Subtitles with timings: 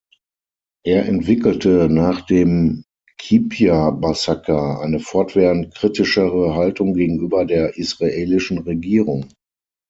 [0.83, 2.85] Er entwickelte nach dem
[3.19, 9.27] Qibya-Massaker eine fortwährend kritischere Haltung gegenüber der israelischen Regierung.